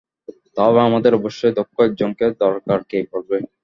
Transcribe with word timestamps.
তবে 0.57 0.79
আমাদের 0.87 1.11
অবশ্যই 1.19 1.53
দক্ষ 1.57 1.75
একজনকে 1.81 2.25
দরকার 2.41 2.79
কে 2.89 2.99
করবে? 3.11 3.37